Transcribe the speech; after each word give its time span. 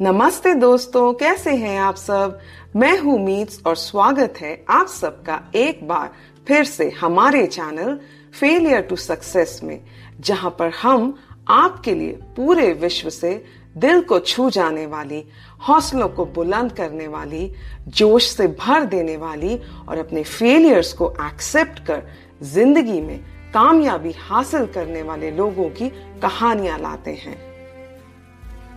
नमस्ते 0.00 0.54
दोस्तों, 0.54 1.12
कैसे 1.12 1.50
हैं 1.56 1.78
आप 1.78 1.96
सब? 1.96 2.38
मैं 2.76 2.98
हूँ 2.98 3.18
मीट्स 3.18 3.60
और 3.66 3.76
स्वागत 3.76 4.34
है 4.40 4.64
आप 4.68 4.86
सबका 4.86 5.40
एक 5.54 5.86
बार 5.88 6.10
फिर 6.48 6.64
से 6.64 6.88
हमारे 6.90 7.46
चैनल 7.46 7.98
फेलियर 8.40 8.80
टू 8.80 8.96
सक्सेस 8.96 9.60
में, 9.62 9.80
जहाँ 10.20 10.50
पर 10.58 10.70
हम 10.82 11.14
आपके 11.48 11.94
लिए 11.94 12.18
पूरे 12.36 12.72
विश्व 12.72 13.10
से 13.10 13.32
दिल 13.76 14.00
को 14.00 14.18
छू 14.18 14.50
जाने 14.50 14.86
वाली, 14.86 15.24
हौसलों 15.68 16.08
को 16.08 16.24
बुलंद 16.24 16.72
करने 16.72 17.08
वाली, 17.08 17.50
जोश 17.88 18.30
से 18.30 18.48
भर 18.48 18.84
देने 18.84 19.16
वाली 19.16 19.60
और 19.88 19.98
अपने 19.98 20.22
फेलियर्स 20.22 20.92
को 20.92 21.14
एक्सेप्ट 21.26 21.86
कर 21.86 22.06
ज़िंदगी 22.42 23.00
में 23.00 23.18
कामयाबी 23.54 24.14
हासिल 24.18 24.66
करने 24.66 25.02
वाले 25.02 25.30
लोगों 25.30 25.70
की 25.70 25.88
कहानियाँ 26.22 26.78
लाते 26.78 27.10
हैं। 27.10 27.53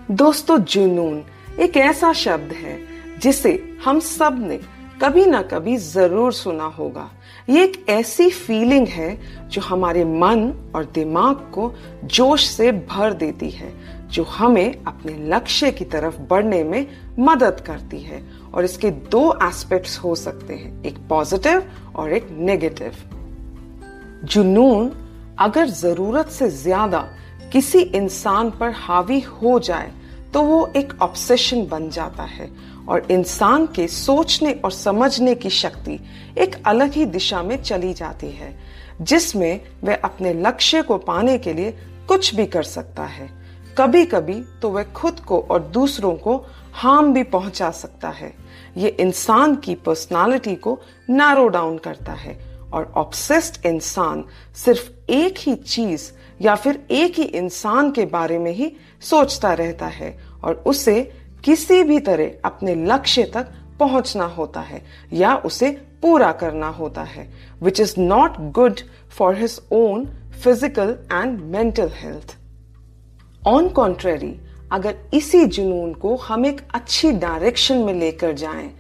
दोस्तों, 0.10 0.58
जुनून 0.58 1.24
एक 1.60 1.78
ऐसा 1.78 2.12
शब्द 2.14 2.52
है 2.54 2.78
जिसे 3.22 3.52
हम 3.86 4.00
सबने 4.00 4.60
कभी 5.02 5.26
ना 5.26 5.42
कभी 5.44 5.76
ज़रूर 5.78 6.34
सुना 6.34 6.66
होगा। 6.68 7.10
ये 7.50 7.64
एक 7.64 7.86
ऐसी 7.90 8.30
फीलिंग 8.30 8.88
है 8.88 9.10
जो 9.50 9.62
हमारे 9.62 10.06
मन 10.06 10.72
और 10.76 10.86
दिमाग 10.86 11.36
को 11.54 11.72
जोश 12.06 12.46
से 12.48 12.72
भर 12.72 13.14
देती 13.14 13.50
है, 13.50 13.74
जो 14.12 14.24
हमें 14.24 14.84
अपने 14.84 15.18
लक्ष्य 15.30 15.72
की 15.72 15.86
तरफ़ 15.86 16.20
बढ़ने 16.30 16.64
में 16.64 16.88
मदद 17.20 17.62
करती 17.68 18.00
है। 18.00 18.24
और 18.54 18.66
इसके 18.66 18.92
दो 18.92 19.32
एस्पेक्ट्स 19.44 19.98
हो 20.00 20.16
सकते 20.16 20.54
हैं, 20.54 20.84
एक 20.84 21.08
पॉजिटिव 21.10 21.70
और 21.96 22.14
एक 22.14 22.28
नेगेटिव 22.32 22.94
जुनून 24.24 24.92
अगर 25.40 25.68
ज़रूरत 25.76 26.30
से 26.30 26.50
ज़्यादा 26.50 27.08
किसी 27.54 27.80
इंसान 27.80 28.50
पर 28.52 28.72
हावी 28.76 29.20
हो 29.20 29.60
जाए 29.60 29.92
तो 30.34 30.42
वो 30.42 30.74
एक 30.76 30.94
ऑब्सेशन 31.02 31.66
बन 31.66 31.90
जाता 31.90 32.24
है। 32.24 32.52
और 32.90 33.08
इंसान 33.12 33.66
के 33.66 33.88
सोचने 33.88 34.54
और 34.54 34.72
समझने 34.72 35.36
की 35.36 35.50
शक्ति 35.50 36.00
एक 36.38 36.64
अलग 36.66 36.92
ही 36.92 37.06
दिशा 37.06 37.44
में 37.44 37.64
चली 37.64 37.94
जाती 37.94 38.28
है, 38.28 38.60
जिसमें 39.02 39.62
वह 39.84 39.96
अपने 39.96 40.34
लक्ष्य 40.34 40.82
को 40.82 40.98
पाने 40.98 41.38
के 41.38 41.54
लिए 41.54 41.78
कुछ 42.08 42.36
भी 42.36 42.46
कर 42.46 42.64
सकता 42.64 43.04
है। 43.04 43.30
कभी 43.78 44.06
कभी 44.06 44.44
तो 44.62 44.70
वह 44.70 44.84
खुद 44.84 45.20
को 45.20 45.40
और 45.40 45.60
दूसरों 45.62 46.16
को 46.16 46.46
हार्म 46.74 47.14
भी 47.14 47.24
पहुँचा 47.24 47.72
सकता 47.72 48.10
है। 48.10 48.34
ये 48.78 48.90
इंसान 48.90 49.56
की 49.56 49.76
पर्सनालिटी 49.76 50.56
को 50.56 50.80
नैरो 51.10 51.48
डाउन 51.48 51.78
करता 51.78 52.14
है। 52.14 52.58
और 52.74 52.94
ऑब्सेस्ड 52.96 53.66
इंसान 53.66 54.26
सिर्फ़ 54.56 55.12
एक 55.12 55.36
ही 55.40 55.56
चीज़ 55.56 56.12
या 56.42 56.56
फिर 56.56 56.86
एक 56.92 57.14
ही 57.16 57.24
इंसान 57.24 57.92
के 57.92 58.06
बारे 58.06 58.38
में 58.38 58.52
ही 58.52 58.72
सोचता 59.02 59.54
रहता 59.54 59.88
है 59.88 60.18
और 60.44 60.64
उसे 60.66 61.12
किसी 61.44 61.84
भी 61.84 62.00
तरह 62.00 62.32
अपने 62.46 62.76
लक्ष्य 62.76 63.24
तक 63.24 63.48
पहुँचना 63.80 64.26
होता 64.26 64.60
है 64.60 64.82
या 65.14 65.36
उसे 65.36 65.72
पूरा 66.02 66.32
करना 66.32 66.68
होता 66.68 67.04
है 67.04 67.34
which 67.64 67.80
is 67.80 67.94
not 68.00 68.32
good 68.52 68.80
for 69.10 69.36
his 69.36 69.62
own 69.72 70.06
physical 70.44 70.96
and 71.14 71.40
mental 71.42 71.90
health 71.94 72.38
on 73.48 73.70
contrary 73.70 74.40
अगर 74.72 74.96
इसी 75.14 75.46
जुनून 75.46 75.94
को 75.94 76.16
हम 76.16 76.46
एक 76.46 76.62
अच्छी 76.74 77.12
डायरेक्शन 77.12 77.78
में 77.78 77.94
लेकर 77.94 78.34
जाएँ, 78.34 78.72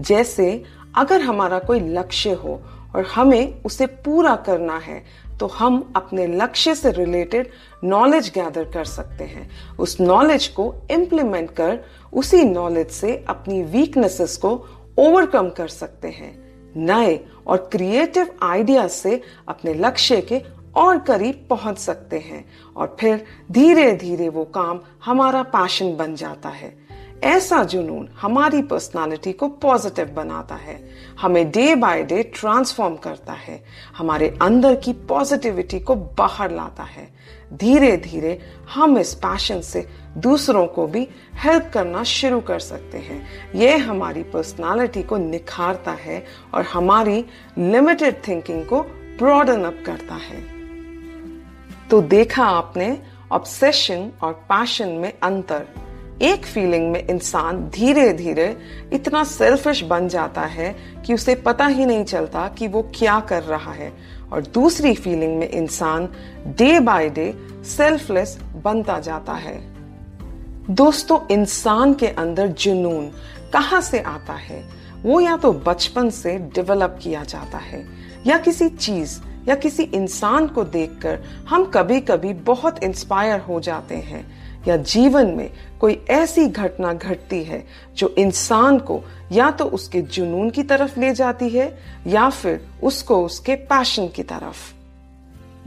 जैसे 0.00 0.64
अगर 0.94 1.20
हमारा 1.20 1.58
कोई 1.58 1.80
लक्ष्य 1.80 2.32
हो 2.32 2.62
और 2.94 3.04
हमें 3.04 3.62
उसे 3.62 3.86
पूरा 3.86 4.36
करना 4.36 4.78
है 4.78 5.04
तो 5.40 5.46
हम 5.46 5.92
अपने 5.96 6.26
लक्ष्य 6.26 6.74
से 6.74 6.90
रिलेटेड 6.90 7.50
नॉलेज 7.84 8.28
गैदर 8.28 8.64
कर 8.64 8.84
सकते 8.84 9.24
हैं। 9.24 9.50
उस 9.76 10.00
नॉलेज 10.00 10.46
को 10.46 10.74
इम्प्लीमेंट 10.90 11.50
कर, 11.50 11.80
उसी 12.12 12.44
नॉलेज 12.44 12.90
से 12.90 13.24
अपनी 13.28 13.62
वीकनेसेस 13.62 14.36
को 14.36 14.66
ओवरकम 14.98 15.48
कर 15.48 15.68
सकते 15.68 16.08
हैं। 16.08 16.44
नए 16.76 17.24
और 17.46 17.68
क्रिएटिव 17.72 18.34
आइडिया 18.42 18.88
से 18.88 19.22
अपने 19.48 19.74
लक्ष्य 19.74 20.20
के 20.20 20.42
और 20.76 20.98
करीब 20.98 21.46
पहुँच 21.50 21.78
सकते 21.78 22.18
हैं। 22.18 22.44
और 22.76 22.96
फिर 23.00 23.24
धीरे 23.52 23.92
धीरे 23.92 24.28
वो 24.28 24.44
काम 24.44 24.80
हमारा 25.04 25.42
पैशन 25.42 25.96
बन 25.96 26.14
जाता 26.14 26.48
है। 26.48 26.83
ऐसा 27.24 27.64
जुनून 27.64 28.08
हमारी 28.20 28.62
पर्सनालिटी 28.62 29.32
को 29.32 29.48
पॉजिटिव 29.48 30.06
बनाता 30.06 30.54
है। 30.54 30.90
हमें 31.20 31.50
डे 31.50 31.74
बाय 31.74 32.02
डे 32.02 32.22
ट्रांसफॉर्म 32.22 32.96
करता 32.96 33.32
है। 33.32 33.64
हमारे 33.96 34.38
अंदर 34.42 34.74
की 34.74 34.92
पॉजिटिविटी 34.92 35.80
को 35.80 35.94
बाहर 35.94 36.50
लाता 36.50 36.82
है। 36.82 37.08
धीरे 37.54 37.96
धीरे 37.96 38.40
हम 38.74 38.98
इस 38.98 39.14
पैशन 39.14 39.60
से 39.60 39.88
दूसरों 40.16 40.66
को 40.66 40.86
भी 40.86 41.08
हेल्प 41.34 41.70
करना 41.74 42.02
शुरू 42.02 42.40
कर 42.40 42.58
सकते 42.58 42.98
हैं। 42.98 43.52
यह 43.54 43.90
हमारी 43.90 44.22
पर्सनालिटी 44.22 45.02
को 45.02 45.16
निखारता 45.16 45.92
है 45.92 46.24
और 46.54 46.62
हमारी 46.62 47.24
लिमिटेड 47.58 48.28
थिंकिंग 48.28 48.66
को 48.66 48.80
ब्रॉडन 49.18 49.64
अप 49.64 49.82
करता 49.86 50.14
है। 50.14 50.42
तो 51.88 52.02
देखा 52.02 52.44
आपने 52.44 53.02
ऑब्सेशन 53.32 54.10
और 54.22 54.32
पैशन 54.32 54.88
में 54.88 55.12
अंतर। 55.22 55.66
एक 56.22 56.46
फीलिंग 56.46 56.90
में 56.92 57.06
इंसान 57.06 57.70
धीरे 57.70 58.12
धीरे 58.12 58.56
इतना 58.92 59.24
सेल्फिश 59.24 59.82
बन 59.82 60.08
जाता 60.08 60.40
है 60.40 60.76
कि 61.06 61.14
उसे 61.14 61.34
पता 61.34 61.66
ही 61.66 61.86
नहीं 61.86 62.04
चलता 62.04 62.48
कि 62.48 62.68
वो 62.68 62.82
क्या 62.94 63.20
कर 63.20 63.42
रहा 63.42 63.72
है। 63.72 63.92
और 64.32 64.42
दूसरी 64.42 64.94
फीलिंग 64.94 65.38
में 65.38 65.48
इंसान 65.48 66.08
डे 66.46 66.80
बाय 66.80 67.10
डे 67.10 67.34
सेल्फलेस 67.64 68.38
बनता 68.64 68.98
जाता 68.98 69.32
है। 69.32 69.74
दोस्तों, 70.70 71.18
इंसान 71.30 71.94
के 71.94 72.06
अंदर 72.06 72.46
जुनून 72.46 73.10
कहाँ 73.52 73.80
से 73.80 74.00
आता 74.00 74.32
है? 74.32 74.64
वो 75.02 75.20
या 75.20 75.36
तो 75.36 75.52
बचपन 75.52 76.10
से 76.10 76.38
डेवलप 76.38 76.98
किया 77.02 77.24
जाता 77.24 77.58
है, 77.58 77.86
या 78.26 78.38
किसी 78.38 78.68
चीज़, 78.68 79.20
या 79.48 79.54
किसी 79.54 79.82
इंसान 79.82 80.46
को 80.46 80.64
देखकर 80.64 81.18
हम 81.48 81.64
कभी 81.64 82.00
कभी 82.00 82.32
बहुत 82.32 82.84
इंस्पायर 82.84 83.40
हो 83.40 83.60
जाते 83.60 83.94
हैं। 83.94 84.43
या 84.68 84.76
जीवन 84.76 85.26
में 85.26 85.50
कोई 85.80 86.04
ऐसी 86.10 86.46
घटना 86.46 86.92
घटती 86.92 87.44
है 87.44 87.66
जो 87.96 88.14
इंसान 88.18 88.78
को 88.78 89.02
या 89.32 89.50
तो 89.50 89.64
उसके 89.64 90.02
जुनून 90.02 90.50
की 90.50 90.62
तरफ़ 90.62 91.00
ले 91.00 91.14
जाती 91.14 91.48
है 91.48 91.78
या 92.06 92.30
फिर 92.30 92.66
उसको 92.82 93.24
उसके 93.24 93.54
पैशन 93.54 94.08
की 94.08 94.22
तरफ़। 94.22 94.74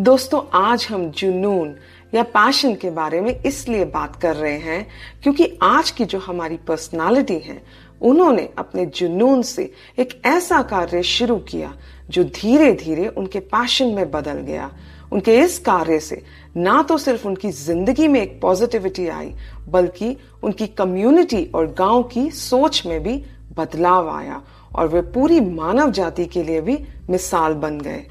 दोस्तों, 0.01 0.41
आज 0.53 0.87
हम 0.91 1.11
जुनून 1.11 1.75
या 2.13 2.23
पैशन 2.23 2.75
के 2.75 2.89
बारे 2.89 3.21
में 3.21 3.43
इसलिए 3.43 3.85
बात 3.85 4.15
कर 4.15 4.35
रहे 4.35 4.57
हैं 4.57 4.87
क्योंकि 5.23 5.59
आज 5.63 5.91
की 5.91 6.05
जो 6.05 6.19
हमारी 6.19 6.57
पर्सनालिटी 6.57 7.39
है 7.39 7.63
उन्होंने 8.01 8.49
अपने 8.57 8.85
जुनून 8.85 9.41
से 9.41 9.71
एक 9.99 10.21
ऐसा 10.25 10.61
कार्य 10.61 11.01
शुरू 11.03 11.37
किया 11.49 11.73
जो 12.09 12.23
धीरे 12.23 12.71
धीरे 12.73 13.07
उनके 13.07 13.39
पैशन 13.39 13.88
में 13.88 14.09
बदल 14.11 14.39
गया। 14.41 14.69
उनके 15.11 15.38
इस 15.39 15.57
कार्य 15.59 15.99
से 15.99 16.21
ना 16.57 16.81
तो 16.83 16.97
सिर्फ़ 16.97 17.27
उनकी 17.27 17.49
ज़िंदगी 17.51 18.07
में 18.07 18.21
एक 18.21 18.39
पॉजिटिविटी 18.41 19.07
आई, 19.07 19.33
बल्कि 19.69 20.15
उनकी 20.44 20.67
कम्युनिटी 20.67 21.44
और 21.55 21.67
गाँव 21.73 22.03
की 22.03 22.29
सोच 22.31 22.85
में 22.85 23.01
भी 23.03 23.15
बदलाव 23.57 24.09
आया 24.09 24.41
और 24.75 24.88
वे 24.88 25.01
पूरी 25.11 25.39
मानव 25.41 25.91
जाति 25.91 26.25
के 26.25 26.43
लिए 26.43 26.61
भी 26.61 26.77
मिसाल 27.09 27.53
बन 27.53 27.79
गए। 27.79 28.03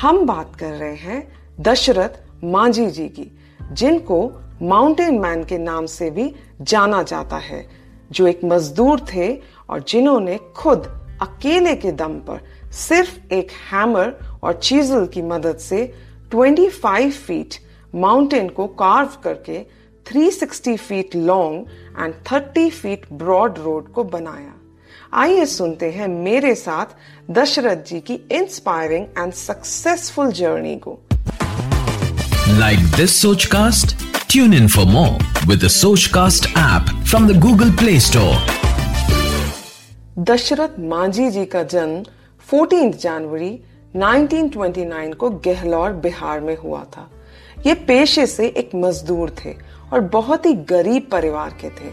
हम 0.00 0.24
बात 0.26 0.56
कर 0.56 0.72
रहे 0.72 0.94
हैं 0.94 1.26
दशरथ 1.60 2.22
मांझी 2.44 2.86
जी 2.86 3.08
की, 3.08 3.30
जिनको 3.72 4.32
माउंटेन 4.62 5.18
मैन 5.18 5.44
के 5.44 5.58
नाम 5.58 5.86
से 5.86 6.10
भी 6.10 6.34
जाना 6.60 7.02
जाता 7.02 7.36
है। 7.36 7.66
जो 8.12 8.26
एक 8.26 8.40
मजदूर 8.44 9.00
थे 9.14 9.28
और 9.70 9.84
जिन्होंने 9.88 10.38
खुद 10.56 10.86
अकेले 11.22 11.74
के 11.76 11.92
दम 11.92 12.14
पर 12.28 12.40
सिर्फ़ 12.72 13.34
एक 13.34 13.50
हैमर 13.72 14.38
और 14.42 14.52
चीजल 14.52 15.06
की 15.06 15.22
मदद 15.22 15.56
से 15.58 15.92
25 16.34 17.12
फीट 17.26 17.54
माउंटेन 17.94 18.48
को 18.48 18.66
कार्व 18.66 19.08
करके 19.24 19.58
360 20.06 20.76
feet 20.76 21.16
long 21.16 21.66
and 22.00 22.14
30 22.24 22.70
feet 22.70 23.06
broad 23.12 23.58
road 23.58 23.92
को 23.92 24.04
बनाया। 24.04 24.54
आइए 25.14 25.44
सुनते 25.46 25.90
हैं 25.90 26.08
मेरे 26.08 26.54
साथ 26.54 26.86
दशरथ 27.30 27.84
जी 27.86 28.00
की 28.00 28.14
इंस्पायरिंग 28.32 29.06
एंड 29.18 29.32
सक्सेसफुल 29.32 30.32
जर्नी 30.32 30.76
को। 30.76 30.98
Like 32.48 32.78
this 32.96 33.20
Sochcast 33.44 34.11
tune 34.32 34.54
in 34.54 34.68
for 34.68 34.84
more 34.84 35.46
with 35.46 35.66
Sochcast 35.68 36.46
app 36.58 36.86
from 37.04 37.26
the 37.28 37.38
Google 37.40 37.70
Play 37.70 37.98
Store 38.00 38.36
Dashrath 40.30 40.78
Manjhi 40.80 41.28
ji 41.30 41.44
का 41.44 41.62
जन्म 41.62 42.02
14 42.48 42.92
जनवरी 42.94 43.50
1929 43.96 45.14
को 45.14 45.30
गहलौर 45.46 45.92
बिहार 46.04 46.40
में 46.40 46.56
हुआ 46.56 46.82
था। 46.84 47.08
ये 47.66 47.74
पेशे 47.74 48.26
से 48.26 48.46
एक 48.46 48.70
मजदूर 48.74 49.34
थे 49.44 49.52
और 49.92 50.00
बहुत 50.00 50.46
ही 50.46 50.54
गरीब 50.70 51.08
परिवार 51.12 51.50
के 51.60 51.70
थे। 51.70 51.92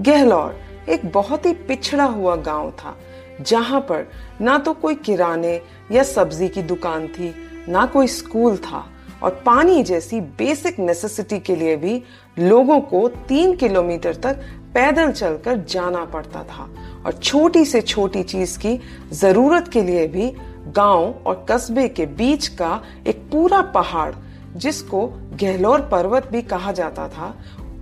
गहलौर 0.00 0.58
एक 0.88 1.06
बहुत 1.12 1.46
ही 1.46 1.52
पिछड़ा 1.68 2.04
हुआ 2.04 2.36
गाँव 2.36 2.70
था, 2.70 2.96
जहाँ 3.40 3.80
पर 3.80 4.10
ना 4.40 4.58
तो 4.58 4.72
कोई 4.72 4.94
किराने 4.94 5.60
या 5.92 6.02
सब्ज़ी 6.02 6.48
की 6.48 6.62
दुकान 6.64 7.06
थी, 7.08 7.34
ना 7.68 7.86
कोई 7.86 8.06
स्कूल 8.08 8.56
था 8.56 8.84
और 9.26 9.42
पानी 9.46 9.82
जैसी 9.82 10.20
बेसिक 10.20 10.78
नेसेसिटी 10.78 11.38
के 11.38 11.56
लिए 11.56 11.76
भी 11.76 12.02
लोगों 12.38 12.80
को 12.80 13.08
तीन 13.08 13.56
किलोमीटर 13.56 14.14
तक 14.14 14.36
पैदल 14.74 15.12
चलकर 15.12 15.56
जाना 15.58 16.04
पड़ता 16.04 16.42
था। 16.42 16.68
और 17.06 17.12
छोटी 17.12 17.64
से 17.64 17.80
छोटी 17.80 18.22
चीज़ 18.22 18.58
की 18.58 18.80
ज़रूरत 19.12 19.68
के 19.68 19.82
लिए 19.82 20.06
भी 20.06 20.30
गाँव 20.66 21.14
और 21.26 21.46
कस्बे 21.50 21.88
के 21.88 22.06
बीच 22.06 22.48
का 22.48 22.82
एक 23.06 23.16
पूरा 23.32 23.62
पहाड़, 23.62 24.14
जिसको 24.56 25.06
गहलोर 25.40 25.80
पर्वत 25.80 26.28
भी 26.32 26.42
कहा 26.42 26.72
जाता 26.72 27.08
था, 27.08 27.34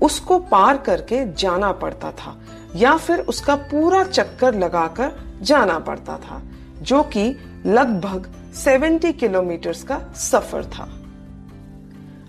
उसको 0.03 0.39
पार 0.39 0.77
करके 0.77 1.33
जाना 1.33 1.73
पड़ता 1.73 2.13
था, 2.13 2.41
या 2.77 2.97
फिर 2.97 3.21
उसका 3.21 3.55
पूरा 3.55 4.05
चक्कर 4.05 4.55
लगाकर 4.55 5.13
जाना 5.43 5.79
पड़ता 5.79 6.17
था, 6.17 6.43
जो 6.83 7.03
कि 7.03 7.37
लगभग 7.67 8.33
70 8.55 9.13
किलोमीटर 9.13 9.73
का 9.73 10.13
सफ़र 10.17 10.65
था। 10.65 11.04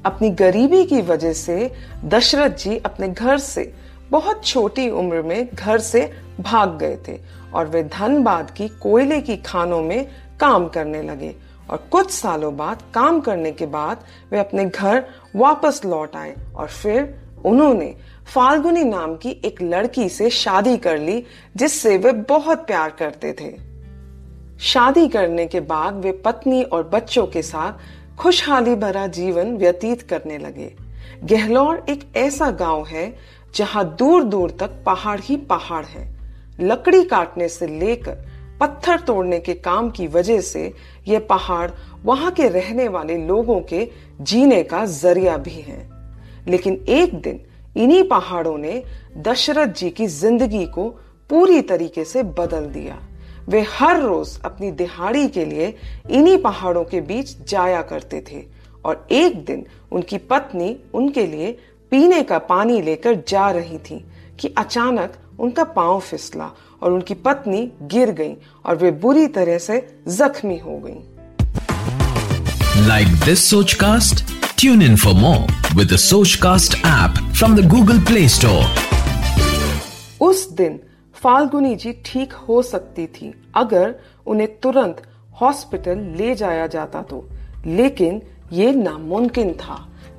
अपनी 0.06 0.30
गरीबी 0.30 0.86
की 0.86 1.02
वजह 1.02 1.34
से 1.34 1.72
दशरथ 2.06 2.50
जी 2.50 2.78
अपने 2.78 3.08
घर 3.08 3.38
से, 3.38 3.74
बहुत 4.12 4.46
छोटी 4.46 4.90
उम्र 4.90 5.22
में 5.22 5.50
घर 5.54 5.80
से 5.80 6.12
भाग 6.40 6.78
गए 6.78 6.98
थे 7.08 7.20
और 7.54 7.68
वे 7.68 7.84
धनबाद 7.84 8.52
की 8.52 8.68
कोयले 8.68 9.22
की 9.22 9.38
खानों 9.38 9.82
में 9.84 10.08
काम 10.40 10.68
करने 10.68 11.02
लगे 11.02 11.36
और 11.70 11.78
कुछ 11.92 12.12
सालों 12.12 12.58
बाद 12.58 12.84
काम 12.94 13.20
करने 13.20 13.52
के 13.52 13.66
बाद 13.66 13.98
वे 14.32 14.40
अपने 14.40 14.66
घर 14.66 15.06
वापस 15.36 15.82
लौट 15.86 16.16
आए 16.16 16.36
और 16.56 16.68
फिर 16.68 17.16
उन्होंने 17.46 17.96
फाल्गुनी 18.34 18.84
नाम 18.84 19.16
की 19.16 19.42
एक 19.46 19.62
लड़की 19.62 20.10
से 20.10 20.30
शादी 20.30 20.78
कर 20.78 20.98
ली 20.98 21.24
जिससे 21.56 21.98
वे 21.98 22.12
बहुत 22.12 22.68
प्यार 22.68 22.90
करते 22.90 23.34
थे। 23.34 23.54
शादी 24.60 25.08
करने 25.08 25.46
के 25.46 25.60
बाद 25.60 25.94
वे 25.94 26.12
पत्नी 26.12 26.64
और 26.64 26.84
बच्चों 26.84 27.28
के 27.28 27.42
साथ 27.42 27.74
खुशहाली 28.20 28.76
भरा 28.76 29.08
जीवन 29.08 29.56
व्यतीत 29.58 30.02
करने 30.02 30.38
लगे। 30.38 30.72
गहलौर 31.24 31.86
एक 31.90 32.04
ऐसा 32.18 32.50
गाँव 32.52 32.86
है 32.86 33.16
जहाँ 33.56 33.84
दूर 33.96 34.24
दूर 34.24 34.52
तक 34.52 34.70
पहाड़ 34.86 35.20
ही 35.20 35.38
पहाड़ 35.38 35.86
है। 35.86 36.08
लकड़ी 36.60 37.04
काटने 37.04 37.50
से 37.50 37.68
लेकर 37.68 38.26
पत्थर 38.60 39.00
तोड़ने 39.00 39.40
के 39.40 39.54
काम 39.54 39.90
की 39.90 40.08
वजह 40.08 40.42
से 40.42 40.74
ये 41.08 41.20
पहाड़ 41.20 41.70
वहाँ 42.06 42.32
के 42.32 42.48
रहने 42.50 42.88
वाले 42.88 43.18
लोगों 43.18 43.60
के 43.62 43.88
जीने 44.22 44.64
का 44.64 44.86
ज़रिया 44.86 45.38
भी 45.38 45.62
है। 45.62 45.90
लेकिन 46.48 46.86
एक 46.90 47.22
दिन 47.22 47.40
इन्हीं 47.78 48.04
पहाड़ों 48.04 48.58
ने 48.58 48.84
दशरथ 49.18 49.74
जी 49.74 49.90
की 49.90 50.08
ज़िंदगी 50.08 50.66
को 50.66 50.90
पूरी 51.30 51.62
तरीके 51.62 52.04
से 52.04 52.24
बदल 52.24 52.66
दिया। 52.66 53.05
वे 53.50 53.66
हर 53.80 54.02
रोज 54.02 54.40
अपनी 54.46 54.72
दिहाड़ी 54.72 55.28
के 55.28 55.46
लिए 55.46 55.74
इन्हीं 56.10 56.38
पहाड़ों 56.38 56.84
के 56.84 57.02
बीच 57.02 57.38
जाया 57.50 57.82
करते 57.82 58.24
थे 58.32 58.44
और 58.86 59.08
एक 59.12 59.46
दिन 59.46 59.66
उनकी 59.92 60.18
पत्नी 60.18 60.76
उनके 60.94 61.26
लिए 61.28 61.52
पीने 61.92 62.22
का 62.24 62.38
पानी 62.38 62.82
लेकर 62.82 63.24
जा 63.28 63.50
रही 63.52 63.78
थी 63.78 64.06
कि 64.40 64.54
अचानक 64.58 65.14
उनका 65.40 65.64
पाँव 65.64 66.00
फिसला 66.00 66.50
और 66.84 66.92
उनकी 66.92 67.14
पत्नी 67.14 67.72
गिर 67.82 68.12
गई 68.12 68.34
और 68.66 68.76
वे 68.76 68.92
बुरी 68.92 69.28
तरह 69.28 69.58
से 69.58 69.80
जख्मी 70.08 70.58
हो 70.58 70.78
गई। 70.86 71.00
Like 72.88 73.08
this 73.08 73.50
Sochcast 73.74 74.26
tune 74.60 74.82
in 74.82 74.96
for 74.96 75.14
more 75.14 75.76
with 75.76 75.98
cast 76.42 76.76
app 76.76 77.34
from 77.34 77.56
the 77.56 77.70
Google 77.70 78.00
Play 78.00 78.28
Store 78.30 78.66
उस 80.22 80.50
दिन 80.52 80.80
फाल्गुनी 81.26 81.76
जी 81.76 81.92
ठीक 82.06 82.34
हो 82.34 82.62
सकती 82.62 83.06
थी, 83.08 83.34
अगर 83.56 83.96
उन्हें 84.28 84.60
तुरंत 84.60 85.02
हॉस्पिटल 85.42 86.00
ले 86.18 86.36
जाया 86.36 86.68
जाता 86.68 87.02
तो। 87.02 87.24
लेकिन 87.66 88.22
ये 88.54 88.72
नामुमकिन 88.72 89.54
था, 89.54 89.78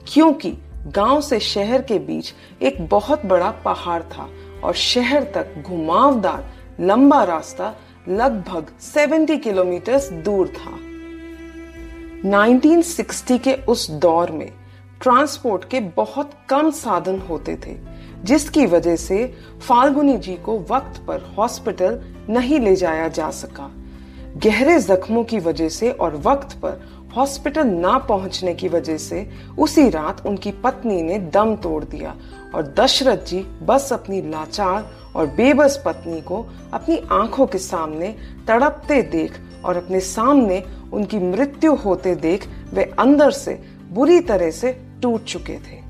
क्योंकि 0.08 0.50
गाँव 0.86 1.20
से 1.20 1.38
शहर 1.40 1.82
के 1.82 1.98
बीच 1.98 2.32
एक 2.62 2.86
बहुत 2.88 3.26
बड़ा 3.26 3.50
पहाड़ 3.64 4.02
था 4.02 4.28
और 4.64 4.74
शहर 4.74 5.24
तक 5.34 5.62
घुमावदार 5.62 6.44
लंबा 6.80 7.22
रास्ता 7.24 7.74
लगभग 8.08 8.72
70 8.80 9.40
किलोमीटर 9.40 9.98
दूर 10.24 10.48
था। 10.48 10.76
1960 12.30 13.38
के 13.38 13.54
उस 13.68 13.90
दौर 13.90 14.30
में 14.30 14.50
ट्रांसपोर्ट 15.02 15.64
के 15.64 15.80
बहुत 15.96 16.30
कम 16.48 16.70
साधन 16.70 17.18
होते 17.18 17.56
थे 17.56 17.95
जिसकी 18.24 18.66
वजह 18.66 18.96
से 18.96 19.34
फाल्गुनी 19.68 20.18
जी 20.18 20.34
को 20.34 20.58
वक्त 20.58 21.04
पर 21.06 21.34
हॉस्पिटल 21.38 22.00
नहीं 22.28 22.60
ले 22.60 22.76
जाया 22.76 23.08
जा 23.08 23.30
सका। 23.30 23.70
गहरे 24.36 24.78
जख्मों 24.78 25.24
की 25.24 25.38
वजह 25.38 25.68
से 25.68 25.90
और 25.90 26.16
वक्त 26.16 26.56
पर 26.56 26.96
हॉस्पिटल 27.16 27.66
ना 27.66 27.98
पहुँचने 27.98 28.54
की 28.54 28.68
वजह 28.68 28.96
से 28.96 29.30
उसी 29.58 29.88
रात 29.90 30.26
उनकी 30.26 30.50
पत्नी 30.50 31.02
ने 31.02 31.18
दम 31.18 31.56
तोड़ 31.56 31.84
दिया 31.84 32.16
और 32.54 32.74
दशरथ 32.78 33.16
जी 33.16 33.40
बस 33.62 33.92
अपनी 33.92 34.20
लाचार 34.22 34.90
और 35.16 35.26
बेबस 35.26 35.82
पत्नी 35.86 36.20
को 36.20 36.46
अपनी 36.72 37.02
आँखों 37.10 37.46
के 37.46 37.58
सामने 37.58 38.14
तड़पते 38.48 39.02
देख 39.02 39.40
और 39.64 39.76
अपने 39.76 40.00
सामने 40.00 40.64
उनकी 40.92 41.18
मृत्यु 41.18 41.74
होते 41.74 42.14
देख 42.14 42.48
वे 42.74 42.84
अंदर 42.98 43.30
से 43.30 43.62
बुरी 43.90 44.20
तरह 44.20 44.50
से 44.50 44.72
टूट 45.02 45.24
चुके 45.24 45.56
थे। 45.56 45.85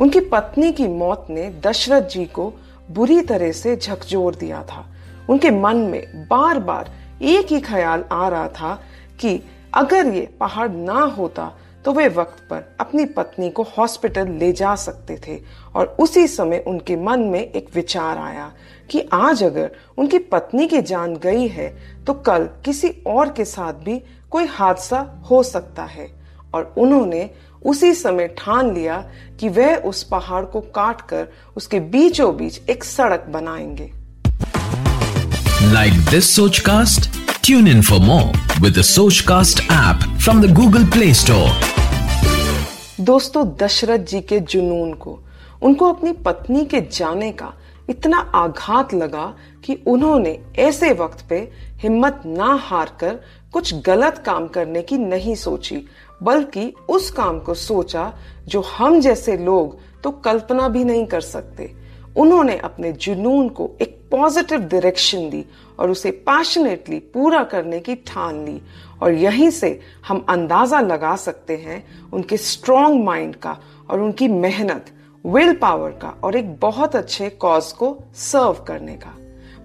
उनकी 0.00 0.20
पत्नी 0.20 0.72
की 0.72 0.86
मौत 0.88 1.26
ने 1.30 1.48
दशरथ 1.64 2.08
जी 2.08 2.24
को 2.26 2.52
बुरी 2.90 3.20
तरह 3.20 3.52
से 3.52 3.76
झकझोर 3.76 4.34
दिया 4.34 4.62
था। 4.62 4.84
उनके 5.30 5.50
मन 5.50 5.76
में 5.76 6.26
बार 6.28 6.58
बार 6.60 6.90
एक 7.22 7.52
ही 7.52 7.60
ख्याल 7.60 8.04
आ 8.12 8.28
रहा 8.28 8.48
था 8.50 8.74
कि 9.20 9.40
अगर 9.74 10.06
ये 10.06 10.26
पहाड़ 10.40 10.70
ना 10.70 11.00
होता 11.10 11.52
तो 11.84 11.92
वे 11.92 12.06
वक्त 12.08 12.46
पर 12.50 12.76
अपनी 12.80 13.04
पत्नी 13.06 13.48
को 13.50 13.62
हॉस्पिटल 13.78 14.28
ले 14.30 14.52
जा 14.52 14.74
सकते 14.74 15.16
थे। 15.26 15.38
और 15.74 15.96
उसी 16.00 16.26
समय 16.28 16.64
उनके 16.66 16.96
मन 16.96 17.20
में 17.20 17.40
एक 17.40 17.68
विचार 17.74 18.18
आया 18.18 18.50
कि 18.90 19.08
आज 19.12 19.42
अगर 19.44 19.70
उनकी 19.98 20.18
पत्नी 20.26 20.66
की 20.68 20.80
जान 20.82 21.16
गई 21.16 21.46
है 21.48 21.68
तो 22.06 22.14
कल 22.14 22.48
किसी 22.64 22.88
और 23.06 23.28
के 23.28 23.44
साथ 23.44 23.72
भी 23.84 23.98
कोई 24.30 24.46
हादसा 24.46 25.00
हो 25.30 25.42
सकता 25.42 25.82
है। 25.82 26.08
और 26.54 26.74
उन्होंने 26.78 27.30
उसी 27.64 27.94
समय 27.94 28.28
ठान 28.38 28.74
लिया 28.74 29.04
कि 29.40 29.48
वह 29.48 29.76
उस 29.76 30.02
पहाड़ 30.02 30.44
को 30.44 30.60
काट 30.60 31.00
कर 31.00 31.26
उसके 31.56 31.80
बीचों 31.80 32.36
बीच 32.36 32.60
एक 32.70 32.84
सड़क 32.84 33.26
बनाएँगे। 33.28 33.92
Like 35.72 35.92
this 35.92 36.36
Sochcast 36.58 37.10
tune 37.44 37.68
in 37.68 37.82
for 37.82 37.98
more 37.98 38.60
with 38.62 38.82
Sochcast 39.20 39.60
app 39.60 40.18
from 40.18 40.42
the 40.42 40.54
Google 40.54 40.84
Play 40.84 41.14
Store 41.14 41.50
दोस्तों 43.00 43.48
दशरथ 43.60 43.98
जी 43.98 44.20
के 44.20 44.40
जुनून 44.40 44.92
को 44.92 45.20
उनको 45.62 45.92
अपनी 45.92 46.12
पत्नी 46.12 46.64
के 46.64 46.80
जाने 46.80 47.32
का 47.32 47.52
इतना 47.90 48.18
आघात 48.18 48.94
लगा 48.94 49.34
कि 49.64 49.82
उन्होंने 49.86 50.38
ऐसे 50.58 50.92
वक्त 50.92 51.24
पे 51.28 51.52
हिम्मत 51.76 52.22
ना 52.26 52.58
हार 52.62 52.96
कर 53.00 53.20
कुछ 53.52 53.74
गलत 53.74 54.22
काम 54.26 54.46
करने 54.48 54.82
की 54.82 54.98
नहीं 54.98 55.34
सोची। 55.34 55.86
बल्कि 56.22 56.72
उस 56.88 57.10
काम 57.10 57.38
को 57.38 57.54
सोचा 57.54 58.12
जो 58.46 58.60
हम 58.68 59.00
जैसे 59.00 59.36
लोग 59.36 59.78
तो 60.02 60.10
कल्पना 60.10 60.68
भी 60.68 60.84
नहीं 60.84 61.06
कर 61.06 61.20
सकते। 61.20 61.72
उन्होंने 62.16 62.56
अपने 62.58 62.92
जुनून 62.92 63.48
को 63.48 63.70
एक 63.82 63.98
पॉजिटिव 64.10 64.60
डायरेक्शन 64.60 65.28
दी 65.30 65.44
और 65.78 65.90
उसे 65.90 66.10
पैशनेटली 66.26 66.98
पूरा 67.14 67.42
करने 67.44 67.80
की 67.80 67.94
ठान 68.06 68.44
ली। 68.44 68.60
और 69.02 69.12
यहीं 69.12 69.50
से 69.50 69.78
हम 70.08 70.24
अंदाज़ा 70.28 70.80
लगा 70.80 71.14
सकते 71.16 71.56
हैं 71.56 71.84
उनके 72.12 72.36
स्ट्रॉन्ग 72.36 73.04
माइंड 73.04 73.34
का 73.36 73.56
और 73.90 74.00
उनकी 74.00 74.28
मेहनत 74.28 74.90
विल 75.24 75.52
पावर 75.56 75.90
का 75.92 76.14
और 76.24 76.36
एक 76.36 76.54
बहुत 76.60 76.96
अच्छे 76.96 77.28
कॉज 77.30 77.72
को 77.72 77.96
सर्व 78.14 78.64
करने 78.68 78.94
का। 78.96 79.14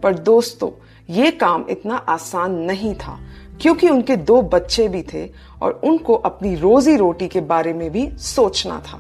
पर 0.04 0.14
दोस्तों, 0.14 0.70
ये 1.10 1.32
काम 1.32 1.66
इतना 1.70 1.96
आसान 1.96 2.56
नहीं 2.62 2.94
था। 2.96 3.18
क्योंकि 3.62 3.90
उनके 3.90 4.16
दो 4.16 4.42
बच्चे 4.42 4.88
भी 4.88 5.02
थे 5.04 5.26
और 5.62 5.80
उनको 5.84 6.14
अपनी 6.16 6.56
रोजी 6.56 6.96
रोटी 6.98 7.28
के 7.28 7.42
बारे 7.44 7.74
में 7.74 7.90
भी 7.92 8.10
सोचना 8.18 8.80
था। 8.80 9.00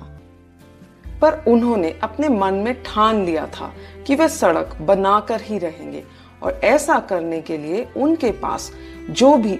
पर 1.22 1.44
उन्होंने 1.48 1.94
अपने 2.04 2.30
मन 2.30 2.54
में 2.56 2.74
ठान 2.84 3.24
लिया 3.26 3.46
था 3.48 3.72
कि 4.08 4.16
वे 4.16 4.28
सड़क 4.30 4.78
बनाकर 4.82 5.42
ही 5.42 5.58
रहेंगे 5.58 6.04
और 6.44 6.60
ऐसा 6.64 7.00
करने 7.00 7.40
के 7.42 7.58
लिए 7.58 7.88
उनके 7.98 8.32
पास 8.32 8.72
जो 9.12 9.36
भी 9.36 9.56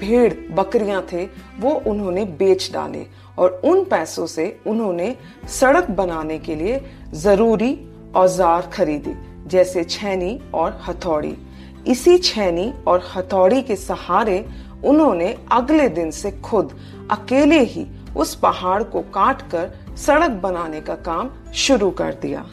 भेड़ 0.00 0.32
बकरियाँ 0.54 1.04
थे, 1.12 1.24
वो 1.60 1.70
उन्होंने 1.86 2.24
बेच 2.24 2.70
डाले 2.72 3.06
और 3.38 3.60
उन 3.64 3.84
पैसों 3.84 4.26
से 4.26 4.46
उन्होंने 4.66 5.14
सड़क 5.50 5.90
बनाने 5.90 6.38
के 6.38 6.54
लिए 6.54 6.80
ज़रूरी 7.14 7.76
औज़ार 8.16 8.70
खरीदे, 8.72 9.14
जैसे 9.46 9.84
छैनी 9.84 10.38
और 10.54 10.80
हथौड़ी। 10.86 11.36
इसी 11.86 12.16
छैनी 12.18 12.72
और 12.86 13.02
हथौड़ी 13.16 13.62
के 13.62 13.76
सहारे 13.76 14.44
उन्होंने 14.84 15.34
अगले 15.52 15.88
दिन 15.88 16.10
से 16.10 16.30
खुद 16.40 16.72
अकेले 17.10 17.60
ही 17.62 17.86
उस 18.16 18.34
पहाड़ 18.34 18.82
को 18.82 19.00
काट 19.14 19.42
कर 19.50 19.70
सड़क 19.96 20.30
बनाने 20.42 20.80
का 20.80 20.94
काम 21.02 21.30
शुरू 21.54 21.90
कर 21.90 22.14
दिया। 22.14 22.44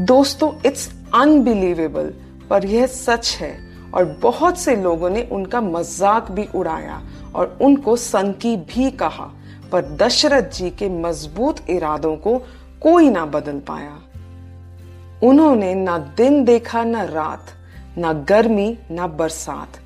दोस्तों 0.00 0.52
इट्स 0.66 0.88
अनबिलीवेबल 1.14 2.12
पर 2.50 2.64
यह 2.64 2.86
सच 2.86 3.36
है 3.40 3.54
और 3.94 4.04
बहुत 4.22 4.58
से 4.58 4.76
लोगों 4.76 5.10
ने 5.10 5.22
उनका 5.32 5.60
मज़ाक 5.60 6.30
भी 6.30 6.46
उड़ाया 6.54 7.00
और 7.34 7.58
उनको 7.62 7.96
सनकी 7.96 8.56
भी 8.56 8.90
कहा, 8.90 9.30
पर 9.72 9.96
दशरथ 9.96 10.50
जी 10.52 10.70
के 10.70 10.88
मज़बूत 10.88 11.70
इरादों 11.70 12.16
को 12.16 12.38
कोई 12.82 13.10
ना 13.10 13.24
बदल 13.26 13.58
पाया। 13.68 13.98
उन्होंने 15.22 15.74
ना 15.74 15.98
दिन 16.16 16.44
देखा, 16.44 16.84
ना 16.84 17.02
रात 17.04 17.55
ना 17.98 18.12
गर्मी, 18.28 18.78
ना 18.90 19.06
बरसात। 19.06 19.78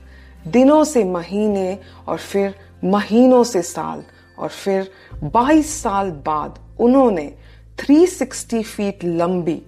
दिनों 0.47 0.83
से 0.85 1.05
महीने 1.05 1.79
और 2.09 2.19
फिर 2.19 2.55
महीनों 2.85 3.43
से 3.45 3.63
साल 3.63 4.03
और 4.39 4.49
फिर 4.49 4.91
22 5.25 5.73
साल 5.83 6.11
बाद 6.27 6.59
उन्होंने 6.81 7.33
360 7.79 8.63
फीट 8.63 9.05
लंबी 9.05 9.61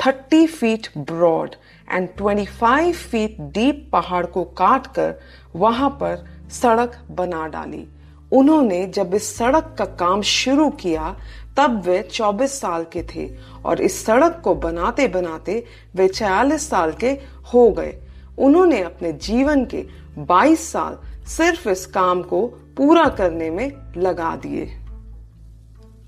30 0.00 0.46
feet 0.46 0.88
broad 0.98 1.54
and 1.88 2.08
25 2.20 2.92
feet 3.10 3.40
deep 3.40 3.88
पहाड़ 3.92 4.26
को 4.26 4.44
काटकर 4.44 5.14
वहाँ 5.56 5.90
पर 5.90 6.24
सड़क 6.50 6.98
बना 7.10 7.46
डाली। 7.46 7.86
उन्होंने 8.32 8.86
जब 8.86 9.14
इस 9.14 9.36
सड़क 9.36 9.74
का 9.78 9.84
काम 9.84 10.22
शुरू 10.22 10.70
किया, 10.70 11.16
तब 11.56 11.82
वे 11.86 12.08
24 12.12 12.60
साल 12.60 12.84
के 12.84 13.02
थे 13.02 13.30
और 13.64 13.80
इस 13.80 14.04
सड़क 14.04 14.40
को 14.44 14.54
बनाते 14.54 15.08
बनाते 15.08 15.64
वे 15.94 16.08
46 16.08 16.70
साल 16.70 16.92
के 16.92 17.10
हो 17.54 17.70
गए। 17.70 17.98
उन्होंने 18.38 18.82
अपने 18.82 19.12
जीवन 19.12 19.64
के 19.64 19.84
22 20.18 20.72
साल 20.72 20.98
सिर्फ़ 21.26 21.68
इस 21.68 21.86
काम 21.86 22.22
को 22.22 22.46
पूरा 22.76 23.04
करने 23.04 23.50
में 23.50 23.72
लगा 23.96 24.36
दिए। 24.36 24.78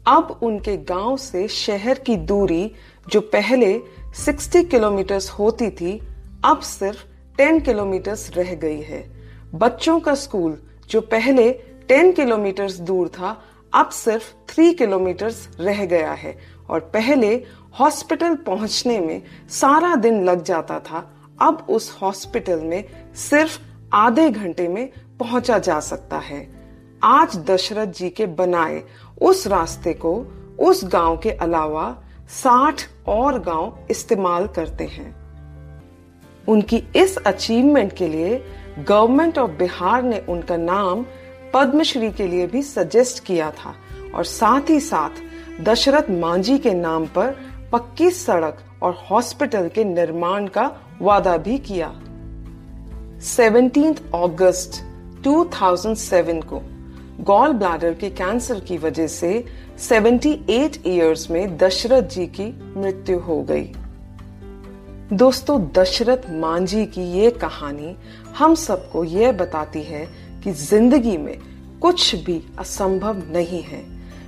अब 0.07 0.41
उनके 0.43 0.77
गाँव 0.77 1.17
से 1.17 1.49
शहर 1.49 1.99
की 1.99 2.17
दूरी, 2.17 2.73
जो 3.09 3.21
पहले 3.21 3.81
60 4.15 4.65
किलोमीटर 4.65 5.21
होती 5.39 5.71
थी, 5.71 6.03
अब 6.45 6.61
सिर्फ़ 6.61 7.05
10 7.41 7.61
किलोमीटर 7.65 8.17
रह 8.37 8.55
गई 8.55 8.81
है। 8.81 9.11
बच्चों 9.55 10.01
का 10.01 10.15
स्कूल, 10.15 10.63
जो 10.91 11.01
पहले 11.01 11.74
10 11.89 12.13
किलोमीटर 12.13 12.73
दूर 12.73 13.09
था, 13.09 13.43
अब 13.75 13.89
सिर्फ़ 13.89 14.55
3 14.55 14.75
किलोमीटर 14.75 15.33
रह 15.61 15.87
गया 15.87 16.13
है। 16.13 16.39
और 16.71 16.81
पहले 16.81 17.45
हॉस्पिटल 17.81 18.35
पहुँचने 18.35 19.01
में 19.01 19.23
सारा 19.49 19.95
दिन 19.95 20.25
लग 20.25 20.43
जाता 20.43 20.81
था, 20.81 21.11
अब 21.43 21.67
उस 21.71 21.99
हॉस्पिटल 22.03 22.61
में 22.61 22.85
सिर्फ़ 23.15 23.59
आधे 23.93 24.31
घंटे 24.31 24.69
में 24.69 24.93
पहुँचा 25.21 25.59
जा 25.59 25.81
सकता 25.81 26.19
है। 26.19 26.49
आज 27.03 27.37
दशरथ 27.37 27.87
जी 27.87 28.11
के 28.11 28.27
बनाए 28.27 28.83
उस 29.23 29.47
रास्ते 29.47 29.95
को, 29.95 30.27
उस 30.61 30.85
गाँव 30.85 31.17
के 31.17 31.31
अलावा 31.31 32.03
साठ 32.29 32.83
और 33.07 33.39
गाँव 33.39 33.87
इस्तेमाल 33.91 34.47
करते 34.47 34.85
हैं। 34.85 35.25
उनकी 36.49 36.83
इस 36.97 37.17
अचीवमेंट 37.17 37.93
के 37.93 38.09
लिए 38.09 38.45
गवर्नमेंट 38.89 39.39
ऑफ़ 39.39 39.51
बिहार 39.51 40.03
ने 40.03 40.25
उनका 40.29 40.57
नाम 40.57 41.07
पद्मश्री 41.55 42.11
के 42.11 42.27
लिए 42.27 42.47
भी 42.47 42.63
सजेस्ट 42.63 43.25
किया 43.25 43.51
था 43.51 43.75
और 44.15 44.25
साथ 44.25 44.71
ही 44.71 44.81
साथ 44.81 45.11
दशरथ 45.61 46.11
मांझी 46.11 46.59
के 46.59 46.75
नाम 46.75 47.07
पर 47.07 47.37
पक्की 47.73 48.11
सड़क 48.11 48.59
और 48.83 49.05
हॉस्पिटल 49.11 49.69
के 49.69 49.85
निर्माण 49.85 50.47
का 50.47 50.71
वादा 51.03 51.37
भी 51.37 51.59
किया। 51.59 51.89
17 53.21 54.01
अगस्त 54.15 54.83
2007 55.25 56.45
को 56.45 56.61
गॉल 57.21 57.53
ब्लैडर 57.53 57.95
के 57.95 58.11
कैंसर 58.11 58.61
की 58.61 58.79
वजह 58.79 59.07
से 59.07 59.45
78 59.79 60.87
इयर्स 60.87 61.31
में 61.31 61.57
दशरथ 61.57 62.03
जी 62.03 62.27
की 62.27 62.47
मृत्यु 62.77 63.19
हो 63.19 63.43
गई। 63.43 63.73
दोस्तों, 65.13 65.67
दशरथ 65.79 66.31
मांझी 66.31 66.87
की 66.87 67.03
ये 67.03 67.31
कहानी 67.31 67.97
हम 68.39 68.55
सबको 68.55 69.05
यह 69.05 69.33
बताती 69.33 69.83
है 69.83 70.24
कि 70.45 70.53
ज़िंदगी 70.53 71.17
में 71.17 71.39
कुछ 71.81 72.15
भी 72.15 72.41
असंभव 72.59 73.23
नहीं 73.33 73.63
है। 73.63 73.83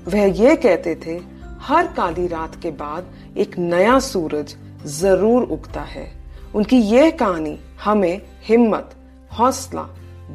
वह 0.08 0.24
ये 0.40 0.54
कहते 0.56 0.94
थे, 1.06 1.18
हर 1.60 1.86
काली 1.86 2.26
रात 2.26 2.60
के 2.62 2.70
बाद 2.70 3.14
एक 3.36 3.58
नया 3.58 3.98
सूरज 4.00 4.54
ज़रूर 4.86 5.42
उगता 5.42 5.80
है। 5.80 6.10
उनकी 6.54 6.76
यह 6.76 7.10
कहानी 7.10 7.58
हमें 7.84 8.20
हिम्मत, 8.44 8.96
हौसला, 9.38 9.82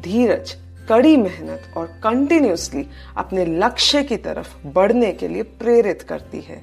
धीरज, 0.00 0.54
कड़ी 0.88 1.16
मेहनत 1.16 1.74
और 1.76 1.86
कंटिन्यूसली 2.02 2.86
अपने 3.16 3.44
लक्ष्य 3.46 4.02
की 4.02 4.16
तरफ़ 4.16 4.56
बढ़ने 4.66 5.12
के 5.12 5.28
लिए 5.28 5.42
प्रेरित 5.42 6.02
करती 6.02 6.40
है। 6.40 6.62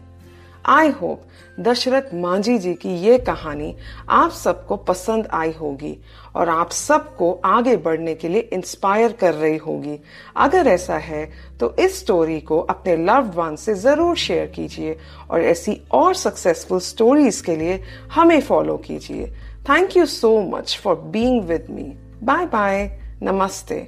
आई 0.65 0.89
होप 0.91 1.21
दशरथ 1.59 2.13
मांझी 2.13 2.57
जी 2.57 2.73
की 2.73 2.89
ये 2.97 3.17
कहानी 3.19 3.73
आप 4.09 4.31
सबको 4.31 4.75
पसंद 4.77 5.27
आई 5.33 5.51
होगी 5.51 5.95
और 6.35 6.49
आप 6.49 6.71
सबको 6.71 7.31
आगे 7.45 7.75
बढ़ने 7.77 8.13
के 8.15 8.29
लिए 8.29 8.49
इंस्पायर 8.53 9.11
कर 9.11 9.33
रही 9.33 9.57
होगी। 9.57 9.97
अगर 10.37 10.67
ऐसा 10.67 10.97
है 10.97 11.25
तो 11.59 11.73
इस 11.79 11.99
स्टोरी 11.99 12.39
को 12.41 12.59
अपने 12.69 12.95
लव्ड 12.97 13.35
वन 13.35 13.55
से 13.55 13.75
ज़रूर 13.75 14.15
शेयर 14.17 14.47
कीजिए 14.47 14.97
और 15.29 15.41
ऐसी 15.41 15.79
और 15.91 16.15
सक्सेसफुल 16.15 16.79
स्टोरीज 16.79 17.41
के 17.41 17.55
लिए 17.55 17.81
हमें 18.13 18.39
फॉलो 18.41 18.77
कीजिए। 18.79 19.27
Thank 19.69 19.97
you 19.97 20.05
so 20.07 20.39
much 20.49 20.79
for 20.83 20.95
being 20.95 21.43
with 21.43 21.67
me 21.69 21.93
bye 22.23 22.45
bye 22.47 22.85
नमस्ते। 23.23 23.87